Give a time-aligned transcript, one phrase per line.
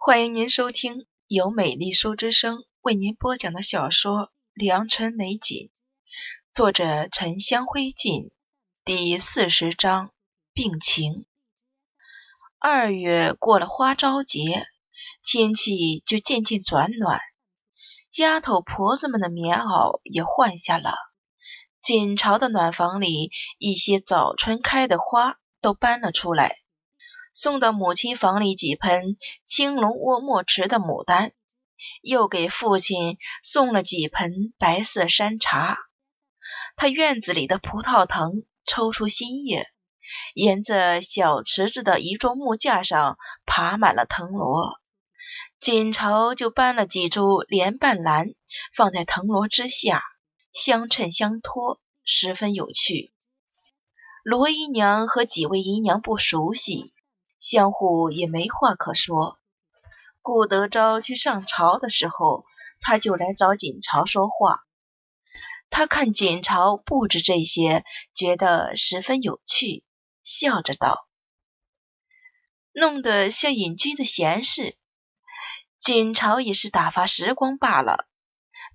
[0.00, 5.66] 欢迎您收听由美丽书之声为您播讲的小说《良辰美景》，
[6.54, 8.30] 作者沉香灰烬，
[8.84, 10.12] 第四十章
[10.54, 11.26] 病情。
[12.60, 14.68] 二月过了花朝节，
[15.24, 17.20] 天气就渐渐转暖，
[18.16, 20.94] 丫头婆子们的棉袄也换下了。
[21.82, 26.56] 锦朝的暖房里，一些早春开的花都搬了出来。
[27.34, 31.32] 送到母亲房里几盆青龙卧墨池的牡丹，
[32.02, 35.78] 又给父亲送了几盆白色山茶。
[36.76, 39.68] 他院子里的葡萄藤抽出新叶，
[40.34, 44.80] 沿着小池子的一座木架上爬满了藤萝。
[45.60, 48.28] 锦朝就搬了几株莲瓣兰
[48.76, 50.04] 放在藤萝之下，
[50.52, 53.12] 相衬相托，十分有趣。
[54.22, 56.92] 罗姨娘和几位姨娘不熟悉。
[57.38, 59.38] 相互也没话可说。
[60.22, 62.44] 顾德昭去上朝的时候，
[62.80, 64.60] 他就来找锦朝说话。
[65.70, 69.84] 他看锦朝布置这些，觉得十分有趣，
[70.24, 71.06] 笑着道
[72.72, 74.76] ：“弄得像隐居的闲事。”
[75.78, 78.08] 锦朝也是打发时光罢了，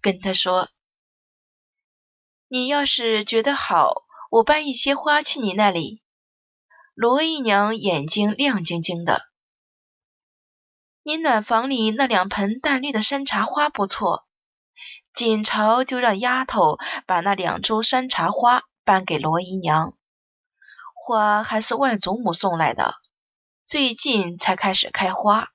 [0.00, 0.68] 跟他说
[2.48, 6.01] ：“你要是觉得好，我搬一些花去你那里。”
[6.94, 9.22] 罗姨娘眼睛亮晶晶的，
[11.02, 14.26] 你暖房里那两盆淡绿的山茶花不错。
[15.14, 16.76] 锦朝就让丫头
[17.06, 19.96] 把那两株山茶花搬给罗姨娘。
[20.94, 22.94] 花还是外祖母送来的，
[23.64, 25.48] 最近才开始开花。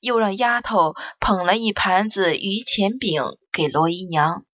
[0.00, 4.46] 又让丫头捧了一盘子榆钱饼给罗姨娘。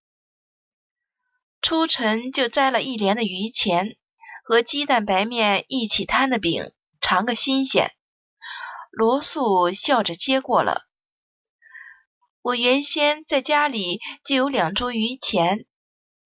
[1.63, 3.97] 初晨就摘了一帘的榆钱。
[4.49, 7.91] 和鸡蛋白面一起摊的饼，尝个新鲜。
[8.93, 10.83] 罗素笑着接过了。
[12.43, 15.67] 我原先在家里就有两株榆钱，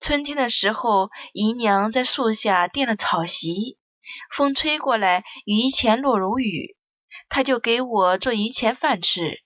[0.01, 3.79] 春天的时候，姨娘在树下垫了草席，
[4.37, 6.77] 风吹过来，榆钱落如雨，
[7.31, 9.39] 她就给我做榆钱饭吃。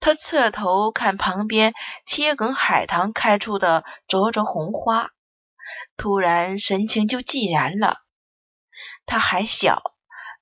[0.00, 1.74] 他侧头看旁边
[2.06, 5.10] 贴梗海棠开出的灼灼红花。
[5.96, 7.98] 突然神情就寂然了。
[9.06, 9.82] 他还小，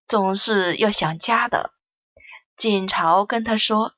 [0.07, 1.73] 总是要想家的。
[2.57, 3.95] 锦朝跟他说：“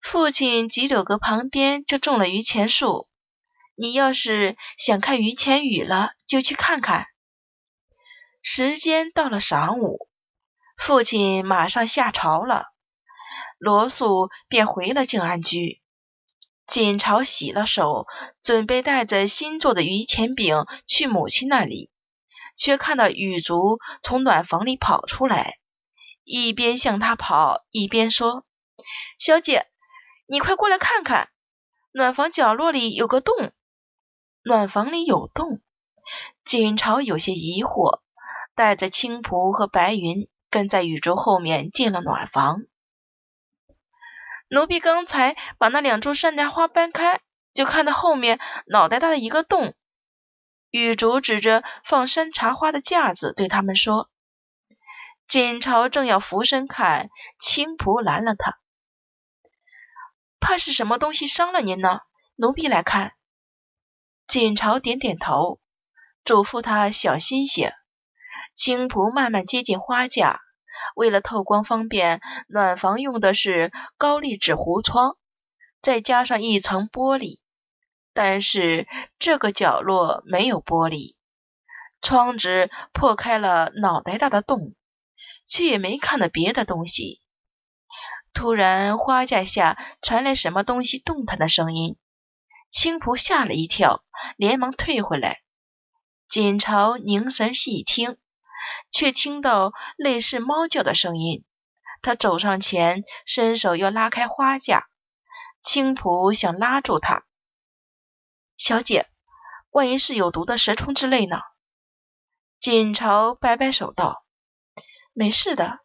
[0.00, 3.08] 父亲几柳阁旁边就种了榆钱树，
[3.74, 7.06] 你要是想看榆钱雨了，就去看看。”
[8.40, 10.08] 时间到了晌午，
[10.78, 12.66] 父亲马上下朝了，
[13.58, 15.82] 罗素便回了静安居。
[16.68, 18.06] 锦朝洗了手，
[18.42, 21.90] 准备带着新做的榆钱饼去母亲那里，
[22.56, 25.58] 却看到雨竹从暖房里跑出来，
[26.24, 28.44] 一边向他跑，一边说
[29.18, 29.66] ：“小姐，
[30.26, 31.30] 你快过来看看，
[31.90, 33.34] 暖房角落里有个洞。”
[34.44, 35.62] 暖房里有洞，
[36.44, 38.00] 锦朝有些疑惑，
[38.54, 42.64] 带着青蒲和白云跟在雨竹后面进了暖房。
[44.50, 47.20] 奴婢刚才把那两株山茶花搬开，
[47.52, 49.74] 就看到后面脑袋大的一个洞。
[50.70, 54.10] 雨竹指着放山茶花的架子，对他们说
[55.28, 58.58] ：“锦朝正要俯身看，青仆拦了他，
[60.40, 62.00] 怕是什么东西伤了您呢？
[62.36, 63.12] 奴婢来看。”
[64.28, 65.60] 锦朝点点头，
[66.24, 67.74] 嘱咐他小心些。
[68.54, 70.40] 青仆慢慢接近花架。
[70.94, 75.16] 为了透光方便，暖房用的是高丽纸糊窗，
[75.80, 77.40] 再加上一层玻璃。
[78.12, 78.88] 但是
[79.18, 81.14] 这个角落没有玻璃，
[82.02, 84.74] 窗子破开了脑袋大的洞，
[85.46, 87.20] 却也没看到别的东西。
[88.34, 91.96] 突然，花架下传来什么东西动弹的声音，
[92.70, 94.04] 青蒲吓了一跳，
[94.36, 95.40] 连忙退回来。
[96.28, 98.18] 锦朝凝神细听。
[98.90, 101.44] 却听到类似猫叫的声音，
[102.02, 104.86] 他走上前，伸手要拉开花架。
[105.60, 107.24] 青仆想拉住他，
[108.56, 109.08] 小姐，
[109.70, 111.36] 万一是有毒的蛇虫之类呢？
[112.60, 114.24] 锦朝摆摆手道
[115.12, 115.80] ：“没事的。”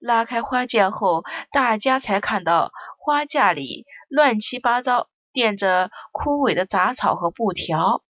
[0.00, 8.02] 拉开花架后，大家才看到花架里乱七八糟垫着枯萎的杂草和布条，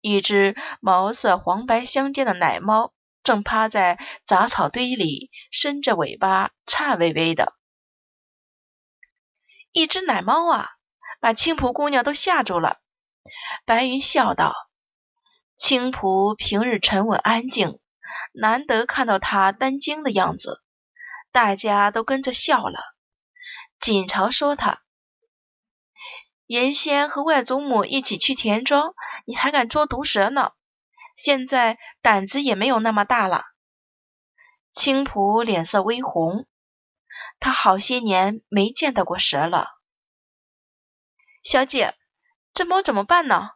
[0.00, 2.92] 一只毛色黄白相间的奶猫。
[3.24, 7.54] 正趴在杂草堆里，伸着尾巴，颤巍巍的。
[9.72, 10.68] 一只奶猫啊，
[11.20, 12.78] 把青蒲姑娘都吓住了。
[13.64, 14.54] 白云笑道
[15.56, 17.80] ：“青蒲平日沉稳安静，
[18.32, 20.62] 难得看到她担惊的样子。
[21.32, 22.78] 大家都跟着笑了。
[23.80, 24.82] 锦朝说他。
[26.46, 28.94] 原先和外祖母一起去田庄，
[29.26, 30.52] 你还敢捉毒蛇呢，
[31.24, 33.44] 现在胆子也没有那么大了。
[34.74, 36.46] 青浦脸色微红，
[37.40, 39.70] 他好些年没见到过蛇了。
[41.42, 41.94] 小姐，
[42.52, 43.52] 这猫怎么办呢？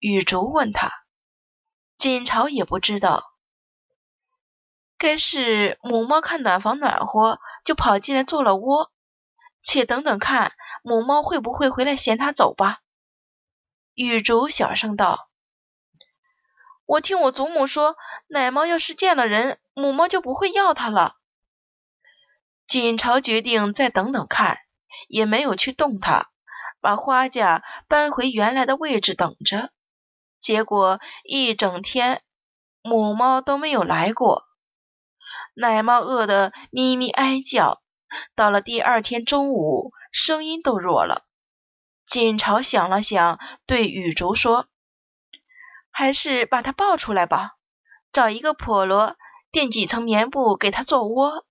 [0.00, 0.90] 雨竹问他。
[1.96, 3.30] 锦朝也不知道，
[4.96, 8.90] 该是母猫看暖房暖和，就跑进来做了窝。
[9.62, 10.52] 且等等看，
[10.82, 12.80] 母猫会不会回来衔它走吧？
[13.94, 15.27] 雨竹小声道
[16.88, 17.96] ：“我听我祖母说，
[18.28, 21.16] 奶猫要是见了人，母猫就不会要它了。”
[22.66, 24.56] 锦朝决定再等等看，
[25.06, 26.30] 也没有去动它，
[26.80, 29.70] 把花架搬回原来的位置等着。
[30.40, 32.22] 结果一整天，
[32.80, 34.44] 母猫都没有来过，
[35.54, 37.82] 奶猫饿得咪咪哀叫。
[38.34, 41.26] 到了第二天中午，声音都弱了。
[42.06, 44.68] 锦朝想了想，对雨竹说
[45.98, 47.56] ：“还是把它抱出来吧，
[48.12, 49.16] 找一个笸箩，
[49.50, 51.44] 垫几层棉布给它做窝。”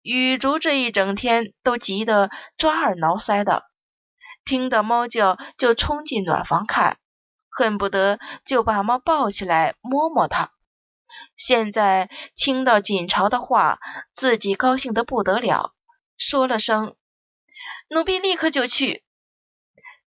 [0.00, 3.64] 雨竹这一整天都急得抓耳挠腮的，
[4.44, 6.98] 听到猫叫就冲进暖房看，
[7.50, 10.52] 恨不得就把猫抱起来摸摸它。
[11.34, 13.80] 现在听到锦朝的话，
[14.12, 15.74] 自己高兴得不得了，
[16.16, 16.94] 说了声
[17.90, 19.02] ：“奴婢立刻就去。”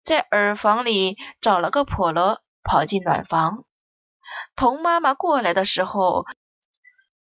[0.06, 3.66] 在耳房里找了个笸箩，跑进暖房。
[4.56, 6.26] 童妈妈过来的时候，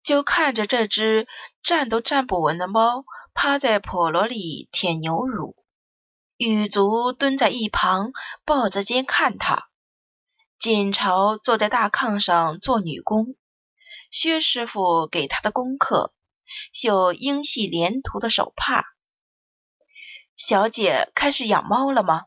[0.03, 1.27] 就看着这只
[1.63, 3.05] 站都站不稳的猫
[3.35, 5.57] 趴在笸箩里舔牛乳，
[6.37, 8.13] 雨足蹲在一旁
[8.45, 9.69] 抱着肩看它。
[10.59, 13.35] 锦朝坐在大炕上做女工。
[14.11, 16.13] 薛师傅给他的功课：
[16.73, 18.85] 绣英系连图的手帕。
[20.37, 22.25] 小姐开始养猫了吗？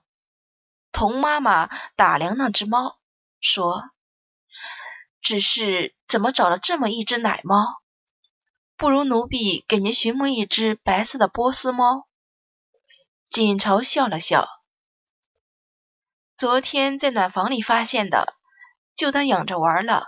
[0.92, 3.00] 童妈妈打量那只猫，
[3.44, 3.84] 说
[5.22, 7.82] ：“只是怎么找了这么一只奶猫？
[8.78, 12.08] 不如奴婢给您寻摸一只白色的波斯猫。”
[13.30, 14.48] 锦朝笑了笑
[16.38, 18.34] ：“昨天在暖房里发现的，
[18.96, 20.08] 就当养着玩了。”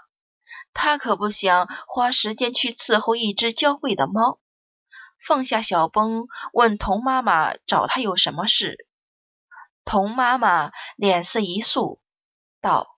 [0.73, 4.39] 他可不想花时间去伺候一只娇贵的猫。
[5.25, 8.87] 放下小崩，问童妈妈找他有什么事。
[9.85, 12.01] 童妈妈脸色一肃，
[12.61, 12.94] 道：“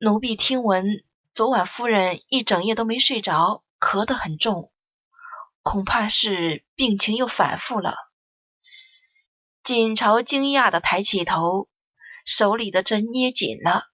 [0.00, 1.02] 奴婢听闻
[1.34, 4.70] 昨晚夫人一整夜都没睡着，咳得很重，
[5.64, 7.96] 恐怕是病情又反复了。”
[9.64, 11.68] 锦朝惊讶的抬起头，
[12.24, 13.86] 手里的针捏紧了。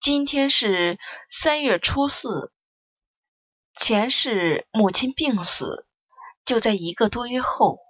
[0.00, 2.52] 今天是三月初四，
[3.74, 5.88] 前世母亲病死，
[6.44, 7.80] 就在一个多月后。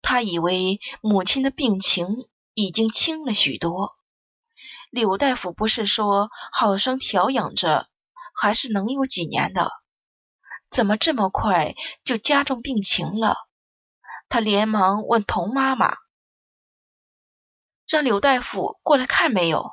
[0.00, 3.97] 他以为母亲的病情已经轻了许多。
[4.90, 7.88] 柳大夫不是说好生调养着，
[8.34, 9.70] 还是能有几年的？
[10.70, 11.74] 怎么这么快
[12.04, 13.36] 就加重病情了？
[14.30, 15.96] 他连忙问童妈妈
[17.88, 19.70] ：“让柳大夫过来看没有？”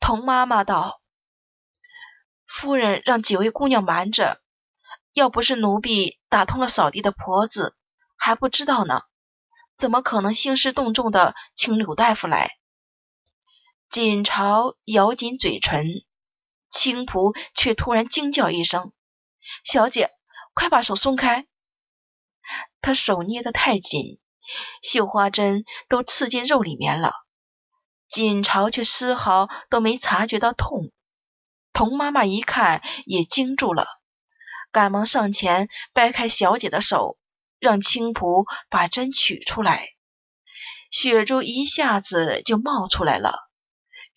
[0.00, 1.00] 童妈妈道
[2.46, 4.40] ：“夫人让几位姑娘瞒着，
[5.12, 7.74] 要不是奴婢打通了扫地的婆子，
[8.16, 9.02] 还不知道呢。
[9.76, 12.52] 怎么可能兴师动众的请柳大夫来？”
[13.90, 15.86] 锦朝咬紧嘴唇，
[16.70, 18.92] 青仆却突然惊叫一声
[19.64, 20.10] ：“小姐，
[20.52, 21.46] 快把手松开！”
[22.82, 24.20] 他手捏得太紧，
[24.82, 27.12] 绣花针都刺进肉里面了。
[28.08, 30.92] 锦朝却丝毫都没察觉到痛，
[31.72, 33.86] 童妈妈一看也惊住了，
[34.70, 37.16] 赶忙上前掰开小姐的手，
[37.58, 39.88] 让青仆把针取出来。
[40.90, 43.47] 血珠一下子就冒出来了，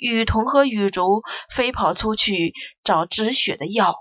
[0.02, 1.22] 雨桐和雨竹
[1.56, 3.96] 飞跑出去找止血的药，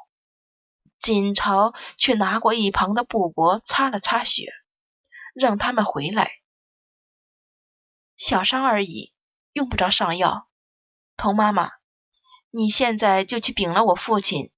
[0.98, 4.50] 锦朝却拿过一旁的布帛擦了擦血，
[5.34, 6.30] 让他们回来。
[8.16, 9.12] 小伤而已。
[9.52, 10.48] 用不着上药，
[11.16, 11.72] 童妈妈，
[12.50, 14.52] 你现在就去禀了我父亲，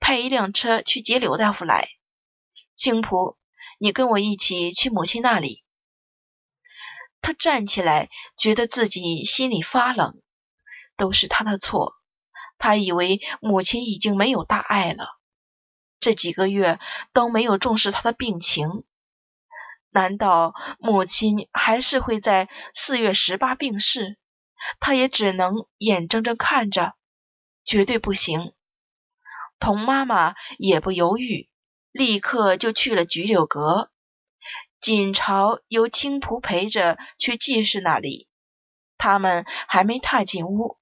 [0.00, 1.90] 派一辆车去接柳大夫来。
[2.74, 3.36] 青浦，
[3.78, 5.64] 你跟我一起去母亲那里。
[7.20, 10.18] 他站起来，觉得自己心里发冷，
[10.98, 11.94] 都是他的错。
[12.58, 15.06] 他以为母亲已经没有大碍了，
[16.00, 16.78] 这几个月
[17.14, 18.84] 都没有重视他的病情，
[19.90, 24.18] 难道母亲还是会在四月十八病逝？
[24.80, 26.94] 他也只能眼睁睁看着，
[27.64, 28.52] 绝对不行。
[29.60, 31.48] 童妈妈也不犹豫，
[31.92, 33.92] 立刻就去了菊柳阁。
[34.80, 38.28] 锦朝由青仆陪着去季氏那里，
[38.96, 40.77] 他们还没踏进屋，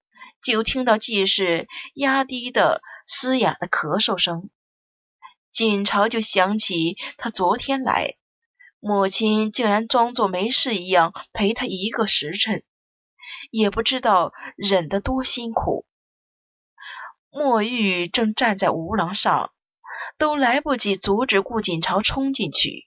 [0.53, 4.50] 就听到季氏压低的嘶哑的咳嗽声。
[5.53, 8.17] 锦朝就想起他昨天来，
[8.79, 12.62] 母亲竟然装作没事一样陪他一个时辰，
[13.50, 15.87] 也不知道忍得多辛苦。
[17.31, 19.50] 墨玉正站在吴廊上，
[20.19, 22.87] 都来不及阻止顾锦朝冲进去。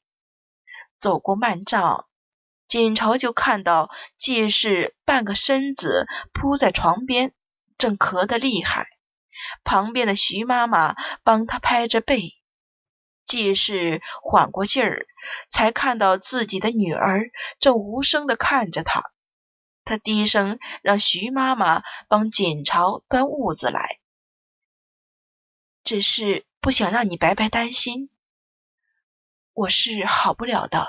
[0.99, 2.05] 走过幔帐，
[2.67, 7.33] 锦朝就看到季氏半个身子扑在床边，
[7.79, 8.85] 正咳得厉害。
[9.63, 12.35] 旁边的徐妈妈帮他拍着背。
[13.25, 15.05] 季氏缓过劲儿，
[15.51, 19.03] 才看到自己的女儿正无声的看着他。
[19.85, 23.99] 他低声让徐妈妈帮锦朝端物子来，
[25.83, 28.09] 只是不想让你白白担心。
[29.53, 30.87] 我是好不了的，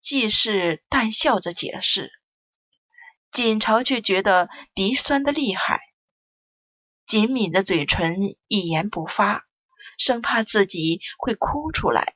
[0.00, 2.10] 季氏淡笑着解释。
[3.32, 5.80] 锦朝却觉得鼻酸的厉害，
[7.10, 9.44] 紧抿着嘴唇，一言不发，
[9.98, 12.14] 生怕自己会哭出来。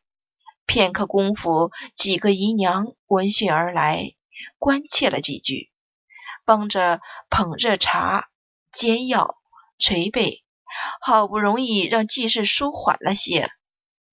[0.66, 4.14] 片刻功夫，几个姨娘闻讯而来，
[4.56, 5.72] 关切了几句，
[6.44, 8.28] 帮着捧热茶、
[8.70, 9.34] 煎药、
[9.78, 10.44] 捶背，
[11.00, 13.50] 好不容易让季氏舒缓了些。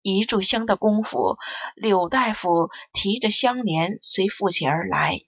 [0.01, 1.37] 一炷香的功夫，
[1.75, 5.19] 柳大夫提着香帘随父亲而来。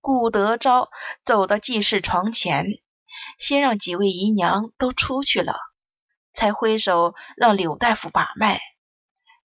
[0.00, 0.88] 顾德昭
[1.22, 2.80] 走到季氏床前，
[3.38, 5.56] 先让几位姨娘都出去了，
[6.34, 8.60] 才挥手让柳大夫把脉。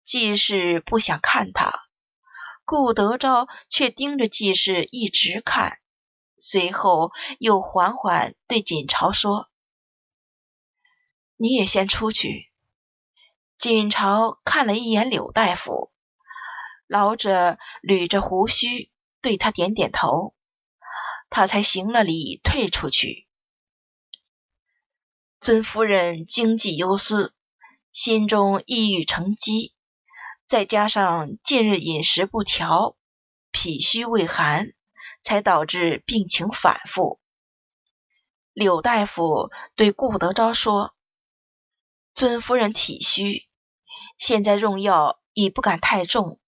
[0.05, 1.83] 季氏不想看他，
[2.65, 5.79] 顾德昭却盯着季氏一直看，
[6.39, 9.49] 随后又缓缓对锦朝说
[11.37, 12.51] ：“你也先出去。”
[13.59, 15.91] 锦朝看了一眼柳大夫，
[16.87, 18.93] 老者捋着胡须，
[19.23, 20.35] 对他点点头，
[21.31, 23.26] 他才行了礼，退出去。
[25.47, 27.33] 尊夫人经济忧思，
[27.93, 29.75] 心中抑郁成疾，
[30.49, 32.97] 再加上近日饮食不调，
[33.53, 34.73] 脾虚胃寒，
[35.23, 37.21] 才导致病情反复。
[38.55, 40.97] 柳大夫对顾德昭说
[42.13, 43.45] ：“尊夫人体虚。”
[44.19, 46.41] 现在用药已不敢太重，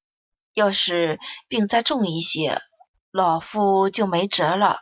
[0.55, 2.63] 要是病再重一些，
[3.13, 4.81] 老夫就没辙了。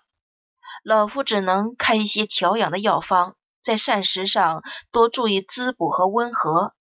[0.82, 6.76] 老夫只能开一些调养的药方，在膳食上多注意滋补和温和。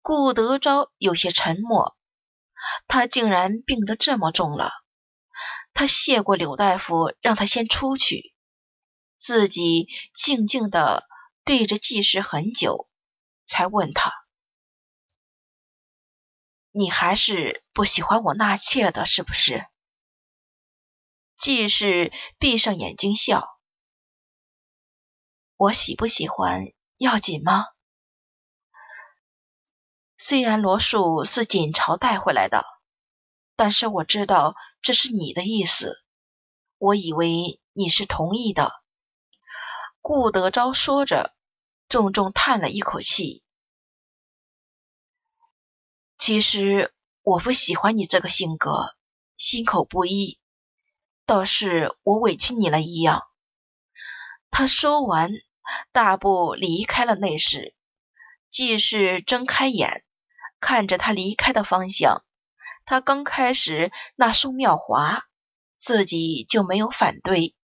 [0.00, 1.96] 顾德昭有些沉默，
[2.86, 4.70] 他竟然病得这么重了。
[5.74, 8.32] 他谢过柳大夫，让他先出去，
[9.16, 11.02] 自己静静的
[11.44, 12.88] 对着季氏很久，
[13.44, 14.12] 才问他。
[16.70, 19.66] 你还是不喜欢我纳妾的，是不是？
[21.36, 23.48] 季氏闭上眼睛笑。
[25.62, 27.66] 我喜不喜欢要紧吗？
[30.18, 32.64] 虽然罗素是锦朝带回来的，
[33.54, 35.94] 但是我知道这是你的意思。
[36.78, 38.72] 我以为你是同意的。
[40.00, 41.32] 顾德昭说着，
[41.88, 43.44] 重重叹了一口气。
[46.18, 46.92] 其实
[47.22, 48.96] 我不喜欢你这个性格，
[49.36, 50.40] 心口不一，
[51.24, 53.22] 倒是我委屈你了一样。
[54.50, 55.30] 他说完，
[55.92, 57.74] 大步离开了内室。
[58.50, 60.04] 季氏睁开眼，
[60.60, 62.24] 看着他离开的方向。
[62.84, 65.24] 他刚开始那宋妙华，
[65.78, 67.54] 自己就没有反对。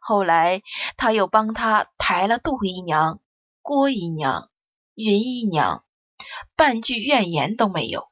[0.00, 0.62] 后来
[0.96, 3.20] 他又帮他抬了杜姨娘、
[3.60, 4.50] 郭姨娘、
[4.94, 5.84] 云姨娘。
[6.54, 8.08] 半句怨言都没有，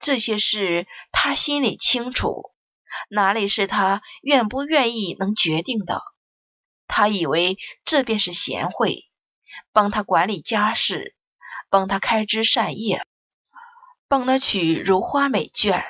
[0.00, 2.50] 这些事他心里清楚，
[3.08, 6.02] 哪里是他愿不愿意能决定的？
[6.94, 7.56] 他以为
[7.86, 9.06] 这便是贤惠，
[9.72, 11.16] 帮他管理家事，
[11.70, 13.06] 帮他开枝散叶，
[14.08, 15.86] 帮他取如花美眷，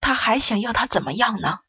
[0.00, 1.60] 他还想要他怎么样呢？